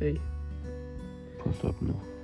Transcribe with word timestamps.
Plus 0.00 1.64
up 1.64 1.82
now. 1.82 2.19